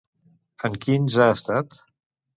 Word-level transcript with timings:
En 0.69 0.79
quins 0.85 1.19
ha 1.25 1.31
estat? 1.37 1.81